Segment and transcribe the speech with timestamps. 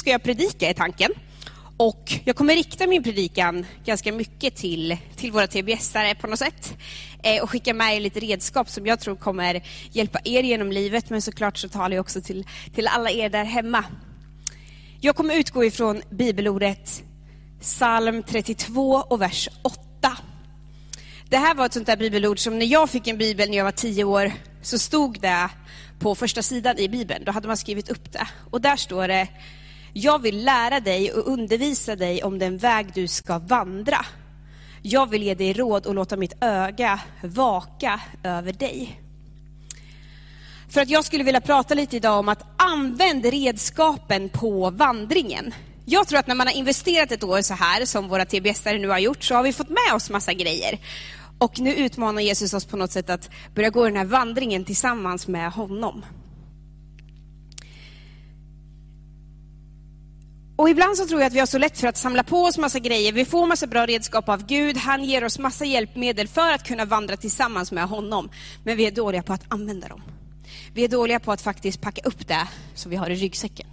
[0.00, 1.10] ska jag predika i tanken.
[1.76, 6.76] Och jag kommer rikta min predikan ganska mycket till, till våra TBS-are på något sätt.
[7.22, 11.10] Eh, och skicka med er lite redskap som jag tror kommer hjälpa er genom livet.
[11.10, 13.84] Men såklart så talar jag också till, till alla er där hemma.
[15.00, 17.02] Jag kommer utgå ifrån bibelordet
[17.60, 19.80] psalm 32 och vers 8.
[21.28, 23.64] Det här var ett sånt där bibelord som när jag fick en bibel när jag
[23.64, 24.32] var tio år
[24.62, 25.48] så stod det
[25.98, 27.24] på första sidan i bibeln.
[27.24, 28.28] Då hade man skrivit upp det.
[28.50, 29.28] Och där står det
[29.92, 34.06] jag vill lära dig och undervisa dig om den väg du ska vandra.
[34.82, 39.00] Jag vill ge dig råd och låta mitt öga vaka över dig.
[40.68, 45.54] För att jag skulle vilja prata lite idag om att använd redskapen på vandringen.
[45.84, 48.88] Jag tror att när man har investerat ett år så här, som våra TBS-are nu
[48.88, 50.78] har gjort, så har vi fått med oss massa grejer.
[51.38, 55.28] Och nu utmanar Jesus oss på något sätt att börja gå den här vandringen tillsammans
[55.28, 56.04] med honom.
[60.60, 62.58] Och ibland så tror jag att vi har så lätt för att samla på oss
[62.58, 63.12] massa grejer.
[63.12, 64.76] Vi får massa bra redskap av Gud.
[64.76, 68.30] Han ger oss massa hjälpmedel för att kunna vandra tillsammans med honom.
[68.64, 70.02] Men vi är dåliga på att använda dem.
[70.74, 73.66] Vi är dåliga på att faktiskt packa upp det som vi har i ryggsäcken.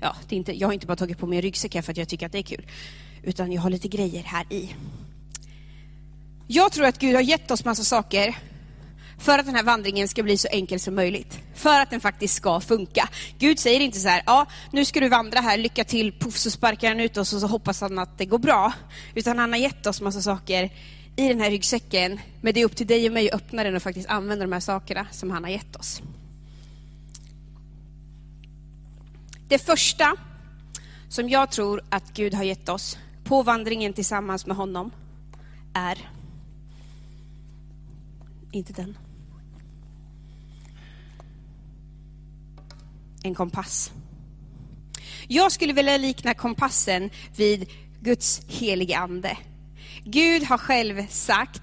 [0.00, 1.92] Ja, det är inte, jag har inte bara tagit på mig en ryggsäck här för
[1.92, 2.66] att jag tycker att det är kul.
[3.22, 4.74] Utan jag har lite grejer här i.
[6.46, 8.36] Jag tror att Gud har gett oss massa saker
[9.18, 11.38] för att den här vandringen ska bli så enkel som möjligt.
[11.54, 13.08] För att den faktiskt ska funka.
[13.38, 16.50] Gud säger inte så här, ja nu ska du vandra här, lycka till, puff så
[16.50, 18.72] sparkar han ut oss och så hoppas han att det går bra.
[19.14, 20.70] Utan han har gett oss massa saker
[21.16, 22.20] i den här ryggsäcken.
[22.40, 24.52] Men det är upp till dig och mig att öppna den och faktiskt använda de
[24.52, 26.02] här sakerna som han har gett oss.
[29.48, 30.16] Det första
[31.08, 34.90] som jag tror att Gud har gett oss på vandringen tillsammans med honom
[35.74, 35.98] är
[38.52, 38.98] inte den.
[43.26, 43.92] En kompass.
[45.28, 49.36] Jag skulle vilja likna kompassen vid Guds helige ande.
[50.04, 51.62] Gud har själv sagt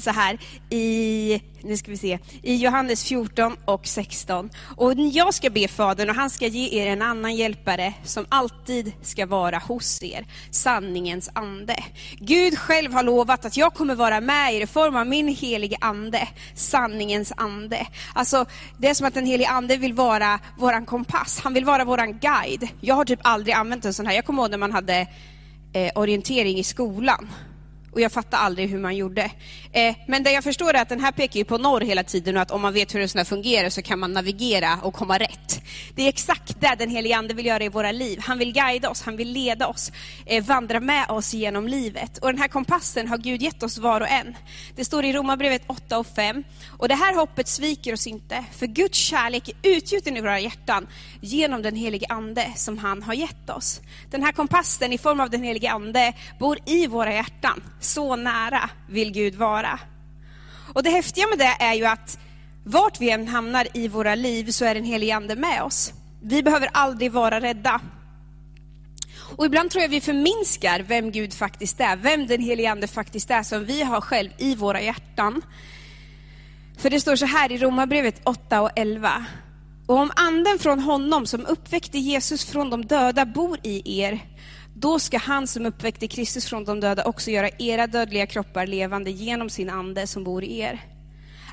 [0.00, 0.38] så här
[0.70, 4.50] i, nu ska vi se, i Johannes 14 och 16.
[4.76, 8.92] Och jag ska be Fadern och han ska ge er en annan hjälpare som alltid
[9.02, 11.76] ska vara hos er, sanningens ande.
[12.18, 15.76] Gud själv har lovat att jag kommer vara med er i form av min helige
[15.80, 17.86] ande, sanningens ande.
[18.14, 18.46] Alltså,
[18.78, 22.18] det är som att den helige ande vill vara våran kompass, han vill vara våran
[22.18, 22.68] guide.
[22.80, 25.06] Jag har typ aldrig använt en sån här, jag kommer ihåg när man hade
[25.72, 27.28] eh, orientering i skolan
[27.94, 29.30] och jag fattade aldrig hur man gjorde.
[29.74, 32.36] Eh, men det jag förstår är att den här pekar ju på norr hela tiden
[32.36, 34.94] och att om man vet hur en sån här fungerar så kan man navigera och
[34.94, 35.62] komma rätt.
[35.94, 38.18] Det är exakt det den helige Ande vill göra i våra liv.
[38.22, 39.92] Han vill guida oss, han vill leda oss,
[40.26, 42.18] eh, vandra med oss genom livet.
[42.18, 44.36] Och den här kompassen har Gud gett oss var och en.
[44.76, 46.44] Det står i Romarbrevet 8 och 5.
[46.78, 50.86] Och det här hoppet sviker oss inte, för Guds kärlek är utgjuten i våra hjärtan
[51.20, 53.80] genom den helige Ande som han har gett oss.
[54.10, 58.70] Den här kompassen i form av den helige Ande bor i våra hjärtan så nära
[58.88, 59.63] vill Gud vara.
[60.74, 62.18] Och det häftiga med det är ju att
[62.64, 65.92] vart vi än hamnar i våra liv så är den helige Ande med oss.
[66.22, 67.80] Vi behöver aldrig vara rädda.
[69.36, 73.30] Och ibland tror jag vi förminskar vem Gud faktiskt är, vem den helige Ande faktiskt
[73.30, 75.42] är som vi har själv i våra hjärtan.
[76.78, 79.24] För det står så här i Romarbrevet 8 och 11.
[79.86, 84.20] Och om anden från honom som uppväckte Jesus från de döda bor i er,
[84.84, 89.10] då ska han som uppväckte Kristus från de döda också göra era dödliga kroppar levande
[89.10, 90.80] genom sin ande som bor i er.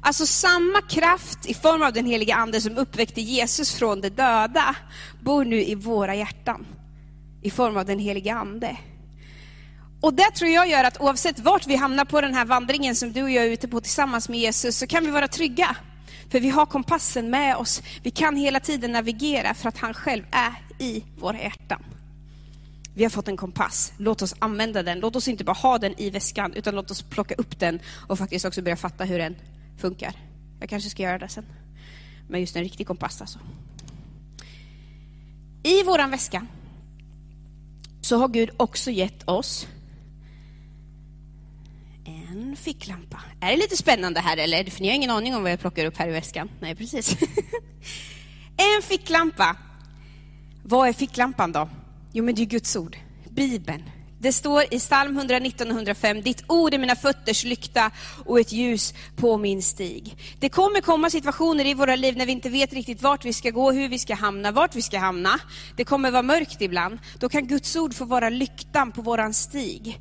[0.02, 4.75] Alltså samma kraft i form av den heliga ande som uppväckte Jesus från de döda
[5.22, 6.66] bor nu i våra hjärtan
[7.42, 8.78] i form av den heliga ande.
[10.02, 13.12] Och det tror jag gör att oavsett vart vi hamnar på den här vandringen som
[13.12, 15.75] du och jag är ute på tillsammans med Jesus så kan vi vara trygga.
[16.31, 17.81] För vi har kompassen med oss.
[18.03, 21.84] Vi kan hela tiden navigera för att han själv är i våra hjärtan.
[22.94, 23.94] Vi har fått en kompass.
[23.97, 25.00] Låt oss använda den.
[25.00, 28.18] Låt oss inte bara ha den i väskan, utan låt oss plocka upp den och
[28.18, 29.35] faktiskt också börja fatta hur den
[29.78, 30.16] funkar.
[30.59, 31.46] Jag kanske ska göra det sen.
[32.30, 33.40] Med just en riktig kompass alltså.
[35.63, 36.47] I våran väska
[38.01, 39.68] så har Gud också gett oss
[42.06, 43.21] en ficklampa.
[43.39, 44.63] Är det lite spännande här eller?
[44.63, 46.50] För ni har ingen aning om vad jag plockar upp här i väskan.
[46.60, 47.18] Nej, precis.
[48.57, 49.57] en ficklampa.
[50.63, 51.69] Vad är ficklampan då?
[52.13, 52.98] Jo, men det är Guds ord,
[53.30, 53.84] Bibeln.
[54.19, 57.92] Det står i psalm 119 och 105, ditt ord är mina fötters lykta
[58.25, 60.18] och ett ljus på min stig.
[60.40, 63.50] Det kommer komma situationer i våra liv när vi inte vet riktigt vart vi ska
[63.50, 65.40] gå, hur vi ska hamna, vart vi ska hamna.
[65.78, 67.00] Det kommer vara mörkt ibland.
[67.19, 70.00] Då kan Guds ord få vara lyktan på våran stig.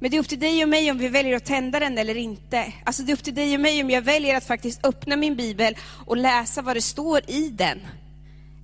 [0.00, 2.16] Men det är upp till dig och mig om vi väljer att tända den eller
[2.16, 2.72] inte.
[2.84, 5.36] Alltså det är upp till dig och mig om jag väljer att faktiskt öppna min
[5.36, 5.76] bibel
[6.06, 7.80] och läsa vad det står i den.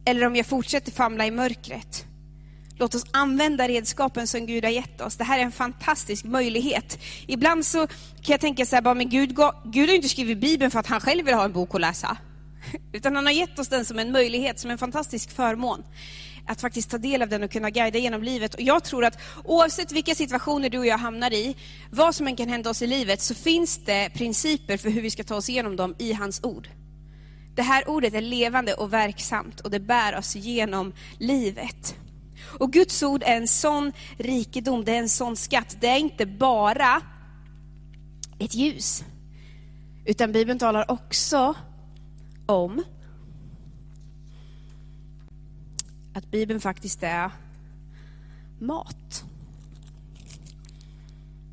[0.04, 2.06] Eller om jag fortsätter famla i mörkret.
[2.80, 5.16] Låt oss använda redskapen som Gud har gett oss.
[5.16, 6.98] Det här är en fantastisk möjlighet.
[7.26, 10.70] Ibland så kan jag tänka så här, bara, men Gud, Gud har inte skrivit Bibeln
[10.70, 12.16] för att han själv vill ha en bok att läsa.
[12.92, 15.82] Utan han har gett oss den som en möjlighet, som en fantastisk förmån.
[16.46, 18.54] Att faktiskt ta del av den och kunna guida genom livet.
[18.54, 21.56] Och jag tror att oavsett vilka situationer du och jag hamnar i,
[21.90, 25.10] vad som än kan hända oss i livet, så finns det principer för hur vi
[25.10, 26.68] ska ta oss igenom dem i hans ord.
[27.54, 31.96] Det här ordet är levande och verksamt och det bär oss genom livet.
[32.58, 35.76] Och Guds ord är en sån rikedom, det är en sån skatt.
[35.80, 37.02] Det är inte bara
[38.38, 39.04] ett ljus.
[40.04, 41.54] Utan Bibeln talar också
[42.46, 42.82] om
[46.14, 47.30] att Bibeln faktiskt är
[48.58, 49.24] mat.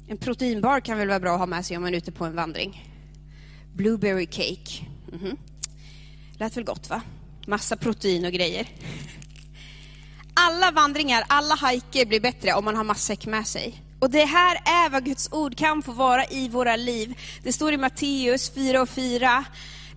[0.07, 2.25] En proteinbar kan väl vara bra att ha med sig om man är ute på
[2.25, 2.83] en vandring.
[3.73, 4.85] Blueberry cake.
[5.13, 5.37] Mm -hmm.
[6.37, 7.01] Lät väl gott va?
[7.47, 8.67] Massa protein och grejer.
[10.47, 13.83] Alla vandringar, alla hajker blir bättre om man har matsäck med sig.
[13.99, 17.19] Och det här är vad Guds ord kan få vara i våra liv.
[17.43, 19.45] Det står i Matteus 4 och 4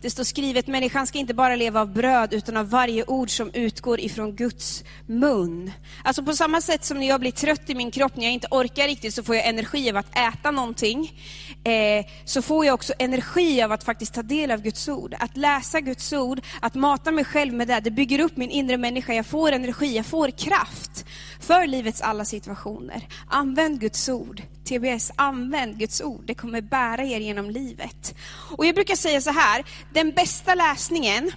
[0.00, 3.50] det står skrivet, människan ska inte bara leva av bröd utan av varje ord som
[3.55, 5.73] utgår ifrån Guds mun.
[6.05, 8.49] Alltså på samma sätt som när jag blir trött i min kropp, när jag inte
[8.50, 11.23] orkar riktigt, så får jag energi av att äta någonting.
[11.64, 15.14] Eh, så får jag också energi av att faktiskt ta del av Guds ord.
[15.19, 18.76] Att läsa Guds ord, att mata mig själv med det, det bygger upp min inre
[18.76, 19.14] människa.
[19.14, 21.05] Jag får energi, jag får kraft
[21.50, 23.08] för livets alla situationer.
[23.29, 24.43] Använd Guds ord.
[24.64, 26.25] TBS, använd Guds ord.
[26.26, 28.14] Det kommer bära er genom livet.
[28.56, 31.31] Och jag brukar säga så här, den bästa läsningen,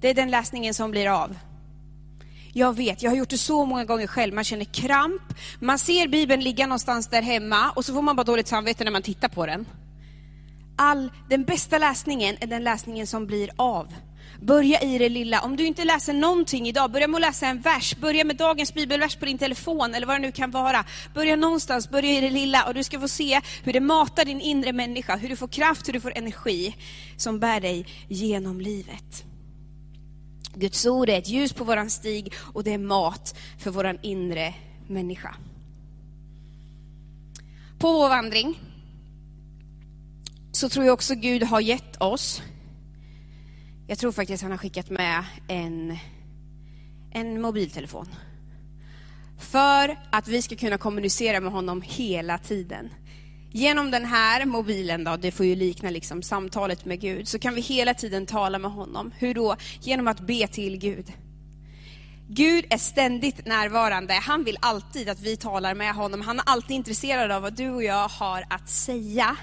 [0.00, 1.36] det är den läsningen som blir av.
[2.52, 4.34] Jag vet, jag har gjort det så många gånger själv.
[4.34, 5.22] Man känner kramp,
[5.60, 8.90] man ser Bibeln ligga någonstans där hemma och så får man bara dåligt samvete när
[8.90, 9.66] man tittar på den.
[10.76, 13.94] All, den bästa läsningen är den läsningen som blir av.
[14.40, 15.40] Börja i det lilla.
[15.40, 17.96] Om du inte läser någonting idag, börja med att läsa en vers.
[17.96, 20.84] Börja med dagens bibelvers på din telefon eller vad det nu kan vara.
[21.14, 24.40] Börja någonstans, börja i det lilla och du ska få se hur det matar din
[24.40, 26.76] inre människa, hur du får kraft, hur du får energi
[27.16, 29.24] som bär dig genom livet.
[30.54, 34.54] Guds ord är ett ljus på våran stig och det är mat för våran inre
[34.86, 35.34] människa.
[37.78, 38.60] På vår vandring
[40.52, 42.42] så tror jag också Gud har gett oss
[43.86, 45.98] jag tror faktiskt han har skickat med en,
[47.10, 48.06] en mobiltelefon.
[49.38, 52.90] För att vi ska kunna kommunicera med honom hela tiden.
[53.52, 57.54] Genom den här mobilen, då, det får ju likna liksom samtalet med Gud, så kan
[57.54, 59.12] vi hela tiden tala med honom.
[59.18, 59.56] Hur då?
[59.80, 61.12] Genom att be till Gud.
[62.28, 64.14] Gud är ständigt närvarande.
[64.14, 66.20] Han vill alltid att vi talar med honom.
[66.20, 69.36] Han är alltid intresserad av vad du och jag har att säga.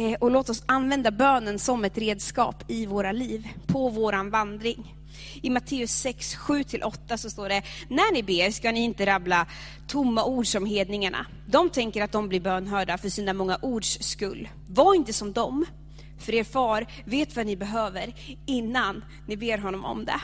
[0.00, 4.94] Eh, och låt oss använda bönen som ett redskap i våra liv, på våran vandring.
[5.42, 9.46] I Matteus 6, 7-8 så står det, när ni ber ska ni inte rabbla
[9.86, 11.26] tomma ord som hedningarna.
[11.46, 14.48] De tänker att de blir bönhörda för sina många ords skull.
[14.68, 15.66] Var inte som dem,
[16.18, 18.14] för er far vet vad ni behöver
[18.46, 20.20] innan ni ber honom om det.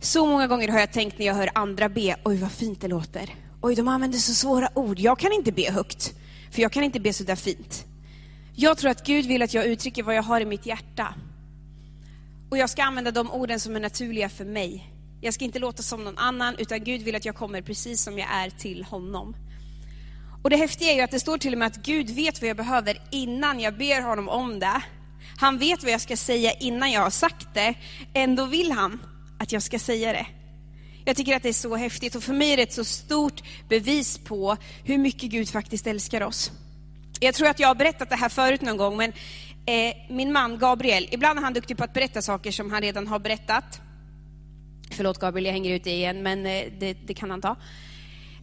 [0.00, 2.88] Så många gånger har jag tänkt när jag hör andra be, oj vad fint det
[2.88, 3.34] låter.
[3.60, 6.14] Oj, de använder så svåra ord, jag kan inte be högt.
[6.52, 7.84] För jag kan inte be så där fint.
[8.54, 11.14] Jag tror att Gud vill att jag uttrycker vad jag har i mitt hjärta.
[12.50, 14.88] Och jag ska använda de orden som är naturliga för mig.
[15.20, 18.18] Jag ska inte låta som någon annan, utan Gud vill att jag kommer precis som
[18.18, 19.36] jag är till honom.
[20.42, 22.50] Och det häftiga är ju att det står till och med att Gud vet vad
[22.50, 24.82] jag behöver innan jag ber honom om det.
[25.36, 27.74] Han vet vad jag ska säga innan jag har sagt det.
[28.14, 29.00] Ändå vill han
[29.38, 30.26] att jag ska säga det.
[31.04, 33.42] Jag tycker att det är så häftigt och för mig är det ett så stort
[33.68, 36.50] bevis på hur mycket Gud faktiskt älskar oss.
[37.20, 39.12] Jag tror att jag har berättat det här förut någon gång, men
[39.66, 43.06] eh, min man Gabriel, ibland är han duktig på att berätta saker som han redan
[43.06, 43.80] har berättat.
[44.90, 47.56] Förlåt Gabriel, jag hänger ut dig igen, men eh, det, det, kan han ta.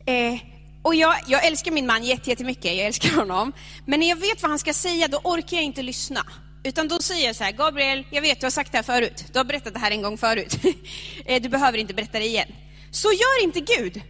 [0.05, 0.39] Eh,
[0.81, 3.53] och jag, jag älskar min man jättemycket, jag älskar honom.
[3.85, 6.25] Men när jag vet vad han ska säga, då orkar jag inte lyssna.
[6.63, 9.25] Utan då säger jag så här, Gabriel, jag vet du har sagt det här förut.
[9.33, 10.55] Du har berättat det här en gång förut.
[11.25, 12.47] Eh, du behöver inte berätta det igen.
[12.91, 14.01] Så gör inte Gud.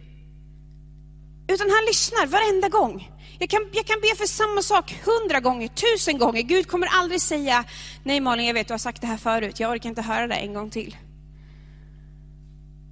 [1.48, 3.10] Utan han lyssnar varenda gång.
[3.38, 6.42] Jag kan, jag kan be för samma sak hundra gånger, tusen gånger.
[6.42, 7.64] Gud kommer aldrig säga,
[8.04, 9.60] nej Malin, jag vet du har sagt det här förut.
[9.60, 10.96] Jag orkar inte höra det en gång till.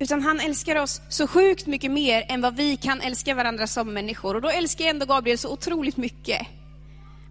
[0.00, 3.93] Utan han älskar oss så sjukt mycket mer än vad vi kan älska varandra som
[3.93, 4.35] människor.
[4.35, 6.47] Och då älskar jag ändå Gabriel så otroligt mycket.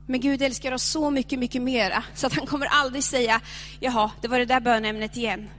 [0.07, 3.41] Men Gud älskar oss så mycket, mycket mera, så att han kommer aldrig säga,
[3.79, 5.49] jaha, det var det där bönämnet igen.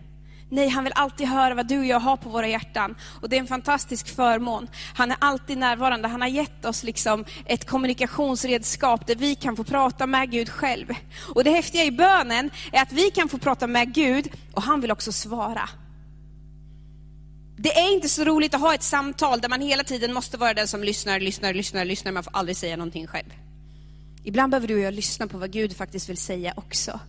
[0.51, 2.97] Nej, han vill alltid höra vad du och jag har på våra hjärtan.
[3.21, 4.69] Och det är en fantastisk förmån.
[4.95, 6.09] Han är alltid närvarande.
[6.09, 10.95] Han har gett oss liksom ett kommunikationsredskap där vi kan få prata med Gud själv.
[11.35, 14.81] Och det häftiga i bönen är att vi kan få prata med Gud och han
[14.81, 15.69] vill också svara.
[17.57, 20.55] Det är inte så roligt att ha ett samtal där man hela tiden måste vara
[20.55, 22.13] den som lyssnar, lyssnar, lyssnar, lyssnar.
[22.13, 23.33] Man får aldrig säga någonting själv.
[24.25, 27.01] Ibland behöver du och jag lyssna på vad Gud faktiskt vill säga också.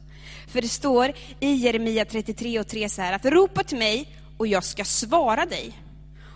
[0.48, 4.48] För det står i Jeremia 33 och 3 så här att ropa till mig och
[4.48, 5.74] jag ska svara dig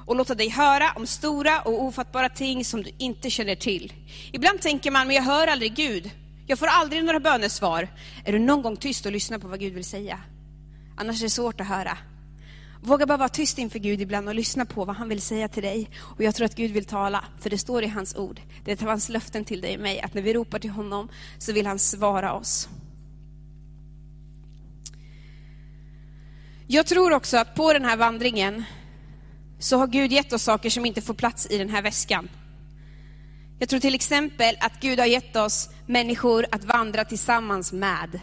[0.06, 3.94] och låta dig höra om stora och ofattbara ting som du inte känner till.
[4.32, 6.12] Ibland tänker man, men jag hör aldrig Gud.
[6.48, 7.88] Jag får aldrig några bönesvar.
[8.26, 10.20] Är du någon gång tyst och lyssnar på vad Gud vill säga?
[10.98, 11.98] Annars är det svårt att höra.
[12.86, 15.64] Våga bara vara tyst inför Gud ibland och lyssna på vad han vill säga till
[15.64, 15.90] dig.
[16.00, 18.42] Och jag tror att Gud vill tala, för det står i hans ord.
[18.66, 21.54] Det är hans löften till dig och mig, att när vi ropar till honom så
[21.54, 22.70] vill han svara oss.
[26.68, 28.64] Jag tror också att på den här vandringen
[29.60, 32.30] så har Gud gett oss saker som inte får plats i den här väskan.
[33.60, 38.20] Jag tror till exempel att Gud har gett oss människor att vandra tillsammans med.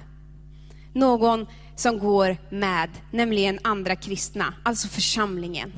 [0.93, 1.47] Någon
[1.80, 5.72] som går med, nämligen andra kristna, alltså församlingen.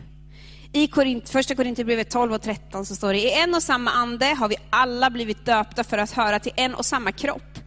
[0.73, 4.27] I Korint, första Korinthierbrevet 12 och 13 så står det, i en och samma ande
[4.27, 7.62] har vi alla blivit döpta för att höra till en och samma kropp.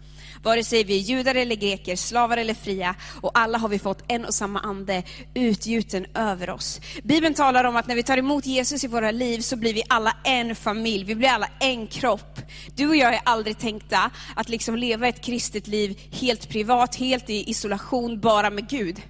[0.46, 4.04] Vare sig vi är judar eller greker, slavar eller fria, och alla har vi fått
[4.08, 6.82] en och samma ande utgjuten över oss.
[7.04, 9.84] Bibeln talar om att när vi tar emot Jesus i våra liv så blir vi
[9.90, 12.40] alla en familj, vi blir alla en kropp.
[12.76, 17.30] Du och jag är aldrig tänkta att liksom leva ett kristet liv helt privat, helt
[17.30, 19.02] i isolation, bara med Gud.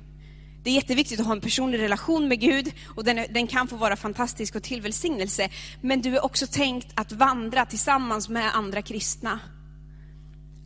[0.64, 3.76] Det är jätteviktigt att ha en personlig relation med Gud och den, den, kan få
[3.76, 5.50] vara fantastisk och till välsignelse.
[5.82, 9.40] Men du är också tänkt att vandra tillsammans med andra kristna.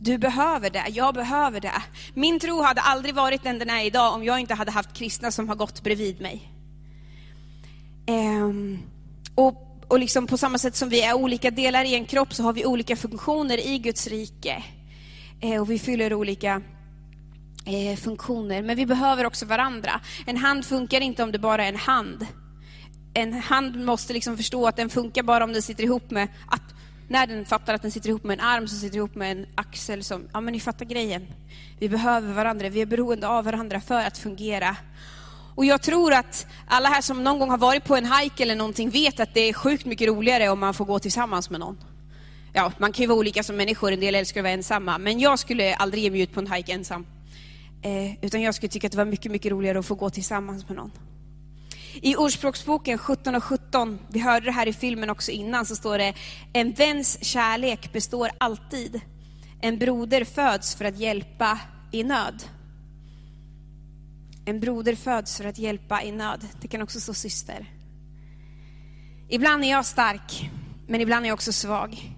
[0.02, 1.82] Du behöver det, jag behöver det.
[2.14, 5.30] Min tro hade aldrig varit den den är idag om jag inte hade haft kristna
[5.30, 6.52] som har gått bredvid mig.
[8.06, 8.78] Ehm,
[9.34, 12.42] och, och liksom på samma sätt som vi är olika delar i en kropp så
[12.42, 14.64] har vi olika funktioner i Guds rike.
[15.40, 16.62] Ehm, och vi fyller olika
[17.66, 20.00] eh, funktioner, men vi behöver också varandra.
[20.26, 22.26] En hand funkar inte om det bara är en hand.
[23.14, 26.69] En hand måste liksom förstå att den funkar bara om den sitter ihop med att
[27.10, 29.46] när den fattar att den sitter ihop med en arm, som sitter ihop med en
[29.54, 30.04] axel.
[30.04, 31.26] Som, ja men ni fattar grejen.
[31.78, 34.76] Vi behöver varandra, vi är beroende av varandra för att fungera.
[35.54, 38.56] Och jag tror att alla här som någon gång har varit på en hike eller
[38.56, 41.78] någonting vet att det är sjukt mycket roligare om man får gå tillsammans med någon.
[42.52, 45.18] Ja, man kan ju vara olika som människor, en del älskar att vara ensamma, men
[45.20, 47.06] jag skulle aldrig ge mig ut på en hike ensam.
[47.82, 50.68] Eh, utan jag skulle tycka att det var mycket, mycket roligare att få gå tillsammans
[50.68, 50.90] med någon.
[51.94, 55.98] I Ordspråksboken 17 och 17, vi hörde det här i filmen också innan, så står
[55.98, 56.14] det
[56.52, 59.00] En väns kärlek består alltid.
[59.60, 61.58] En broder föds för att hjälpa
[61.90, 62.42] i nöd.
[64.44, 66.46] En broder föds för att hjälpa i nöd.
[66.60, 67.66] Det kan också stå syster.
[69.28, 70.50] Ibland är jag stark,
[70.86, 72.14] men ibland är jag också svag.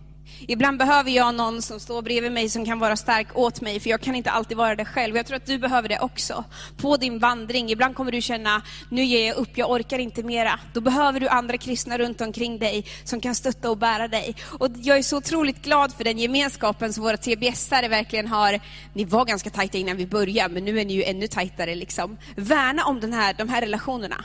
[0.48, 3.90] Ibland behöver jag någon som står bredvid mig som kan vara stark åt mig, för
[3.90, 5.16] jag kan inte alltid vara det själv.
[5.16, 6.44] Jag tror att du behöver det också.
[6.76, 10.60] På din vandring, ibland kommer du känna, nu ger jag upp, jag orkar inte mera.
[10.72, 14.36] Då behöver du andra kristna runt omkring dig som kan stötta och bära dig.
[14.58, 18.60] Och jag är så otroligt glad för den gemenskapen som våra TBS-are verkligen har.
[18.94, 21.74] Ni var ganska tajta innan vi började, men nu är ni ju ännu tajtare.
[21.74, 22.18] Liksom.
[22.36, 24.24] Värna om den här, de här relationerna.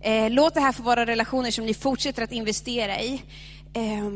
[0.00, 3.22] Eh, låt det här få vara relationer som ni fortsätter att investera i.
[3.74, 4.10] Eh,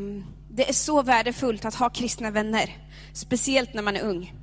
[0.55, 2.77] det är så värdefullt att ha kristna vänner,
[3.13, 4.33] speciellt när man är ung.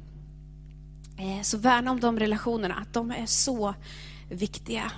[1.19, 3.75] Eh, så värna om de relationerna, att de är så
[4.31, 4.93] viktiga.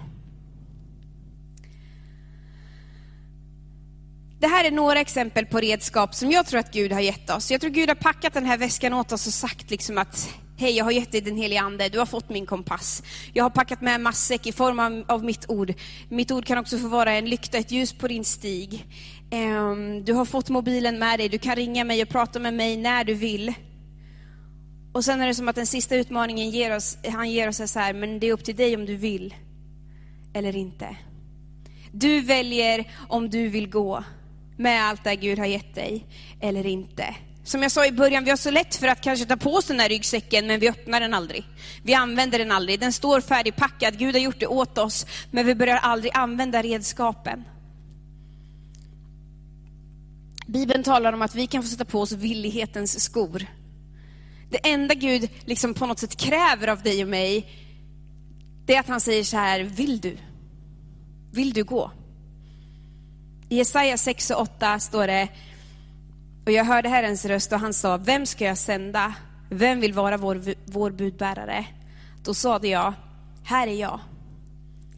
[4.41, 7.51] Det här är några exempel på redskap som jag tror att Gud har gett oss.
[7.51, 10.77] Jag tror Gud har packat den här väskan åt oss och sagt liksom att Hej,
[10.77, 13.03] jag har gett dig den heliga Ande, du har fått min kompass.
[13.33, 15.75] Jag har packat med en matsäck i form av, av, mitt ord.
[16.09, 18.87] Mitt ord kan också få vara en lykta, ett ljus på din stig.
[19.33, 22.77] Um, du har fått mobilen med dig, du kan ringa mig och prata med mig
[22.77, 23.55] när du vill.
[24.93, 27.67] Och sen är det som att den sista utmaningen ger oss, han ger oss är
[27.67, 29.35] så här, men det är upp till dig om du vill
[30.35, 30.97] eller inte.
[31.93, 34.05] Du väljer om du vill gå
[34.57, 36.07] med allt det Gud har gett dig
[36.41, 37.15] eller inte.
[37.45, 39.67] Som jag sa i början, vi har så lätt för att kanske ta på oss
[39.67, 41.45] den här ryggsäcken, men vi öppnar den aldrig.
[41.83, 42.81] Vi använder den aldrig.
[42.81, 47.45] Den står färdigpackad, Gud har gjort det åt oss, men vi börjar aldrig använda redskapen.
[50.47, 53.47] Bibeln talar om att vi kan få sätta på oss villighetens skor.
[54.51, 57.49] Det enda Gud liksom på något sätt kräver av dig och mig,
[58.67, 60.17] det är att han säger så här, vill du?
[61.33, 61.91] Vill du gå?
[63.49, 65.29] I Jesaja 6 och 8 står det,
[66.45, 69.15] och jag hörde Herrens röst och han sa, vem ska jag sända?
[69.51, 71.67] Vem vill vara vår, vår budbärare?
[72.25, 72.95] Då sade jag,
[73.45, 74.01] här är jag,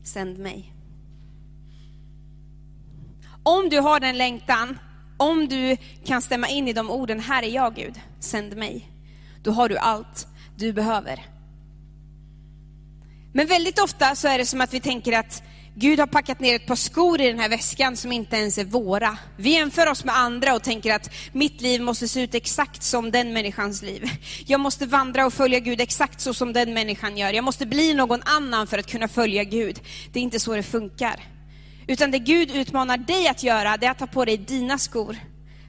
[0.04, 0.72] sänd mig.
[3.42, 4.78] Om du har den längtan,
[5.16, 8.90] om du kan stämma in i de orden, här är jag Gud, sänd mig.
[9.42, 10.26] Då har du allt
[10.56, 11.26] du behöver.
[13.32, 15.42] Men väldigt ofta så är det som att vi tänker att
[15.78, 18.64] Gud har packat ner ett par skor i den här väskan som inte ens är
[18.64, 19.18] våra.
[19.36, 23.10] Vi jämför oss med andra och tänker att mitt liv måste se ut exakt som
[23.10, 24.10] den människans liv.
[24.46, 27.32] Jag måste vandra och följa Gud exakt så som den människan gör.
[27.32, 29.80] Jag måste bli någon annan för att kunna följa Gud.
[30.12, 31.20] Det är inte så det funkar.
[31.86, 35.16] Utan det Gud utmanar dig att göra, det är att ta på dig dina skor.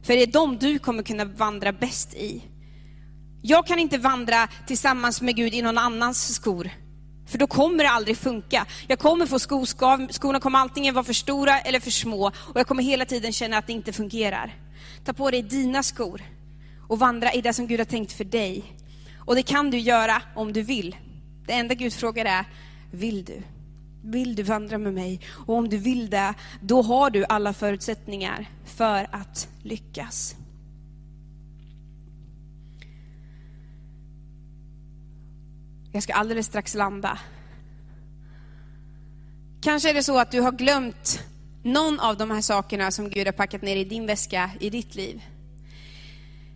[0.03, 2.41] För det är de du kommer kunna vandra bäst i.
[3.41, 6.69] Jag kan inte vandra tillsammans med Gud i någon annans skor.
[7.27, 8.65] För då kommer det aldrig funka.
[8.87, 12.67] Jag kommer få skoskav, skorna kommer antingen vara för stora eller för små och jag
[12.67, 14.55] kommer hela tiden känna att det inte fungerar.
[15.05, 16.21] Ta på dig dina skor
[16.87, 18.63] och vandra i det som Gud har tänkt för dig.
[19.17, 20.95] Och det kan du göra om du vill.
[21.45, 22.45] Det enda Gud frågar är,
[22.91, 23.41] vill du?
[24.03, 25.21] Vill du vandra med mig?
[25.47, 30.35] Och om du vill det, då har du alla förutsättningar för att lyckas.
[35.91, 37.19] Jag ska alldeles strax landa.
[39.61, 41.19] Kanske är det så att du har glömt
[41.63, 44.95] någon av de här sakerna som Gud har packat ner i din väska i ditt
[44.95, 45.21] liv.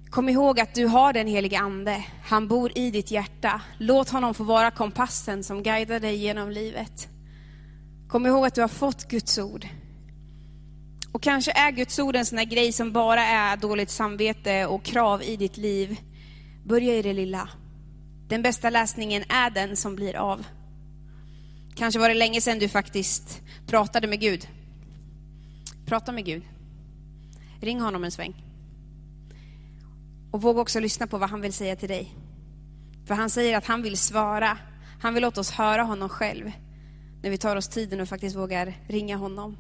[0.09, 2.05] Kom ihåg att du har den helige Ande.
[2.23, 3.61] Han bor i ditt hjärta.
[3.77, 7.07] Låt honom få vara kompassen som guidar dig genom livet.
[8.07, 9.67] Kom ihåg att du har fått Guds ord.
[11.11, 14.83] Och kanske är Guds ord en sån där grej som bara är dåligt samvete och
[14.83, 15.97] krav i ditt liv.
[16.63, 17.49] Börja i det lilla.
[18.31, 20.45] Den bästa läsningen är den som blir av.
[21.75, 24.47] Kanske var det länge sedan du faktiskt pratade med Gud.
[25.85, 26.43] Prata med Gud.
[27.61, 28.45] Ring honom en sväng.
[30.31, 32.15] Och våga också lyssna på vad han vill säga till dig.
[33.05, 34.57] För han säger att han vill svara.
[35.01, 36.51] Han vill låta oss höra honom själv.
[37.21, 39.57] När vi tar oss tiden och faktiskt vågar ringa honom.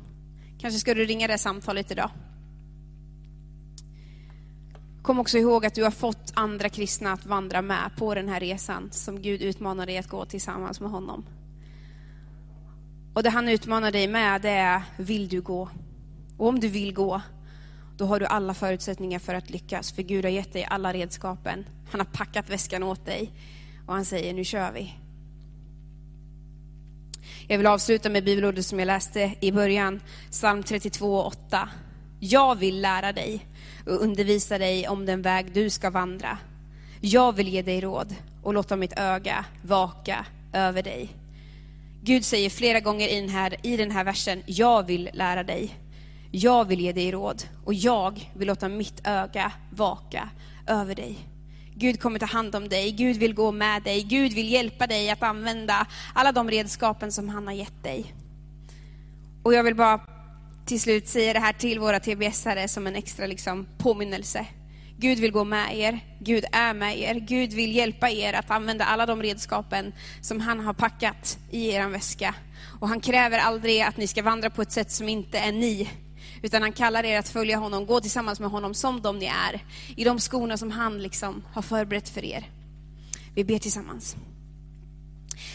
[0.59, 2.09] Kanske ska du ringa det samtalet idag.
[5.01, 8.39] Kom också ihåg att du har fått andra kristna att vandra med på den här
[8.39, 11.25] resan som Gud utmanar dig att gå tillsammans med honom.
[13.13, 15.69] Och det han utmanar dig med det är, vill du gå?
[16.37, 17.21] Och om du vill gå,
[17.97, 19.91] då har du alla förutsättningar för att lyckas.
[19.91, 21.65] För Gud har gett dig alla redskapen.
[21.91, 23.31] Han har packat väskan åt dig.
[23.87, 24.93] Och han säger, nu kör vi.
[27.47, 31.69] Jag vill avsluta med bibelordet som jag läste i början, psalm 32, 8.
[32.23, 33.45] Jag vill lära dig
[33.85, 36.37] och undervisa dig om den väg du ska vandra.
[36.99, 41.09] Jag vill ge dig råd och låta mitt öga vaka över dig.
[42.03, 45.75] Gud säger flera gånger i den, här, i den här versen, jag vill lära dig.
[46.31, 50.29] Jag vill ge dig råd och jag vill låta mitt öga vaka
[50.67, 51.17] över dig.
[51.75, 55.09] Gud kommer ta hand om dig, Gud vill gå med dig, Gud vill hjälpa dig
[55.09, 58.13] att använda alla de redskapen som han har gett dig.
[59.43, 59.97] Och jag vill bara
[60.71, 64.45] till slut säga det här till våra TBS-are som en extra liksom, påminnelse.
[64.97, 68.85] Gud vill gå med er, Gud är med er, Gud vill hjälpa er att använda
[68.85, 72.35] alla de redskapen som han har packat i er väska.
[72.79, 75.89] Och han kräver aldrig att ni ska vandra på ett sätt som inte är ni,
[76.41, 79.63] utan han kallar er att följa honom, gå tillsammans med honom som de ni är,
[79.95, 82.49] i de skorna som han liksom har förberett för er.
[83.35, 84.15] Vi ber tillsammans.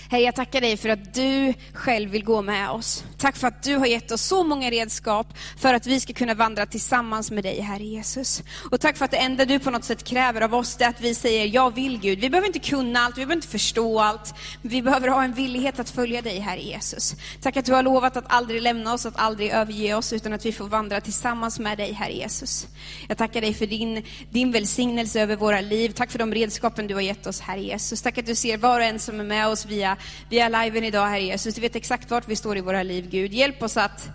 [0.09, 3.05] Herre, jag tackar dig för att du själv vill gå med oss.
[3.19, 5.27] Tack för att du har gett oss så många redskap
[5.59, 8.43] för att vi ska kunna vandra tillsammans med dig, Herre Jesus.
[8.71, 11.01] Och tack för att det enda du på något sätt kräver av oss, är att
[11.01, 12.21] vi säger, jag vill Gud.
[12.21, 15.33] Vi behöver inte kunna allt, vi behöver inte förstå allt, men vi behöver ha en
[15.33, 17.15] villighet att följa dig, Herre Jesus.
[17.41, 20.47] Tack att du har lovat att aldrig lämna oss, att aldrig överge oss, utan att
[20.47, 22.67] vi får vandra tillsammans med dig, Herre Jesus.
[23.09, 25.89] Jag tackar dig för din, din välsignelse över våra liv.
[25.89, 28.03] Tack för de redskapen du har gett oss, Herre Jesus.
[28.03, 29.96] Tack att du ser var och en som är med oss via
[30.31, 31.55] via via, liven idag, Herre Jesus.
[31.55, 33.33] Du vet exakt vart vi står i våra liv, Gud.
[33.33, 34.09] Hjälp oss att,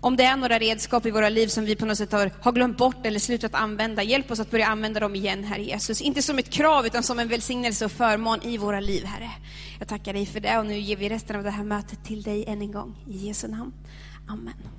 [0.00, 2.52] om det är några redskap i våra liv som vi på något sätt har, har
[2.52, 6.00] glömt bort eller slutat använda, hjälp oss att börja använda dem igen, Herre Jesus.
[6.00, 9.30] Inte som ett krav, utan som en välsignelse och förmån i våra liv, Herre.
[9.78, 12.22] Jag tackar dig för det och nu ger vi resten av det här mötet till
[12.22, 12.96] dig än en gång.
[13.08, 13.72] I Jesu namn.
[14.28, 14.72] Amen.